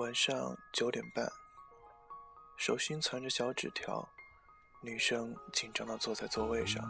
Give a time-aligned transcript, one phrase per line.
[0.00, 1.30] 晚上九点半，
[2.56, 4.08] 手心攒着小纸条，
[4.80, 6.82] 女生紧张地坐在座位上。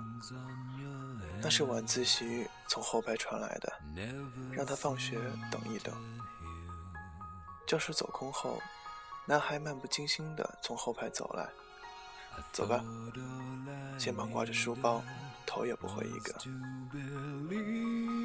[1.43, 3.73] 那是晚自习从后排传来的，
[4.53, 5.19] 让她放学
[5.51, 5.93] 等一等。
[7.67, 8.63] 教室走空后，
[9.27, 11.51] 男孩漫不经心地从后排走来。
[12.53, 12.81] 走吧，
[13.99, 15.03] 肩膀挂着书包，
[15.45, 16.33] 头也不回一个，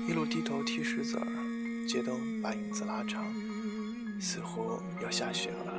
[0.07, 3.25] 一路低头踢石子儿，街灯把影子拉长，
[4.19, 5.73] 似乎要下雪了。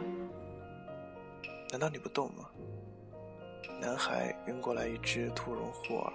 [1.70, 2.48] 难道你不动吗？
[3.80, 6.12] 男孩扔过来一只兔绒护耳，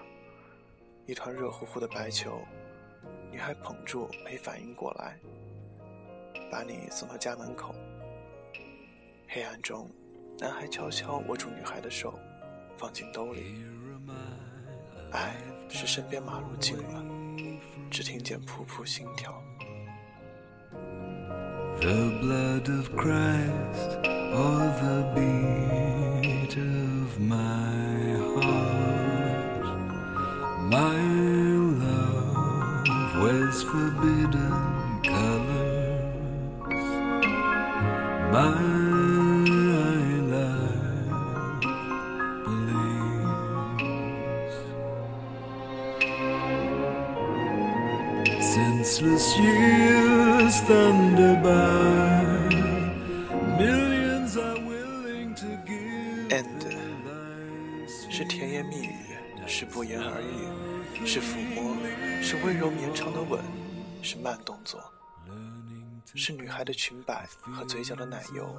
[1.05, 2.41] 一团热乎乎的白球，
[3.31, 5.19] 女孩捧住没反应过来，
[6.51, 7.75] 把你送到家门口。
[9.27, 9.89] 黑暗中。
[10.39, 12.17] 男孩悄悄握住女孩的手，
[12.75, 13.63] 放进兜里。
[15.11, 15.35] 爱
[15.69, 17.05] 是身边马路近了，
[17.91, 19.39] 只听见噗噗心跳。
[21.81, 29.65] the blood of Christ or the beat of my heart.
[30.69, 31.01] My
[31.81, 34.53] love wears forbidden
[35.01, 36.13] colors.
[38.31, 38.90] My
[48.53, 48.83] And
[58.09, 58.89] 是甜言蜜语，
[59.47, 61.77] 是不言而喻，是抚摸，
[62.21, 63.41] 是温柔绵长的吻，
[64.01, 64.83] 是慢动作，
[66.13, 68.53] 是女孩的裙摆和嘴角的奶油，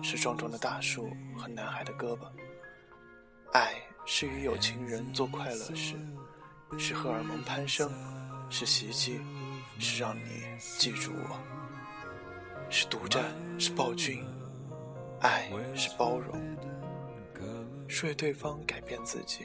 [0.00, 2.20] 是壮壮的大树和男孩的胳膊。
[3.52, 3.74] 爱
[4.06, 5.96] 是与有情人做快乐事，
[6.76, 7.90] 是荷尔蒙攀升，
[8.50, 9.20] 是袭击。
[9.80, 11.38] 是让你记住我，
[12.68, 13.22] 是独占，
[13.56, 14.26] 是暴君，
[15.20, 16.36] 爱是包容，
[17.86, 19.44] 是为对方改变自己，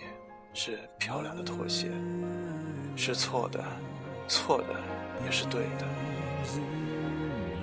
[0.52, 1.92] 是漂亮的妥协，
[2.96, 3.64] 是错的，
[4.28, 4.74] 错的
[5.24, 5.86] 也是对的。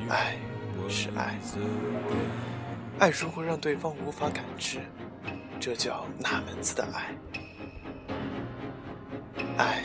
[0.08, 0.36] 爱
[0.88, 1.36] 是爱，
[3.00, 4.78] 爱如果让对方无法感知，
[5.58, 7.12] 这叫哪门子的爱？
[9.59, 9.83] 爱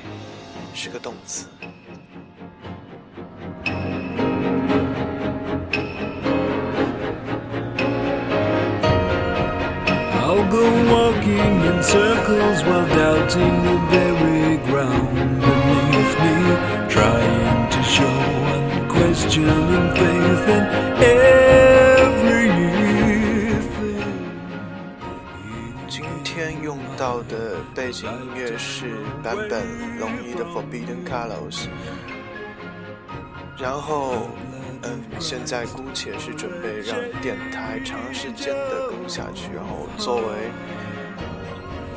[0.74, 1.46] 是个动词。
[10.50, 15.53] go walking in circles while doubting the very ground
[27.85, 29.63] 背景音乐是版本
[29.99, 31.65] 龙一的《Forbidden Colors》，
[33.59, 34.27] 然后。
[34.87, 40.23] 嗯，现在姑且是准备让电台长时间的更下去，然后作为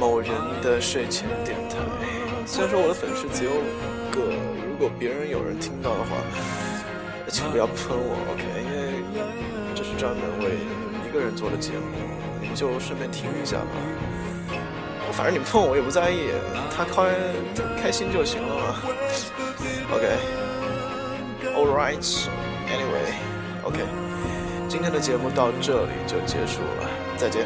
[0.00, 0.31] 某人
[0.62, 1.76] 的睡前电台。
[2.47, 4.32] 虽然说我的粉丝只有五个，
[4.70, 6.16] 如果别人有人听到的话，
[7.28, 8.44] 请不要喷我，OK？
[8.65, 9.03] 因为
[9.75, 10.56] 这是专门为
[11.06, 11.97] 一个人做的节目，
[12.41, 13.72] 你就顺便听一下吧。
[15.19, 16.31] 反正你碰我也不在意，
[16.71, 17.11] 他开
[17.83, 18.77] 开心就行了嘛。
[19.93, 21.99] OK，All right。
[22.69, 23.81] Anyway，OK，
[24.69, 27.45] 今天的节目到这里就结束了，再见。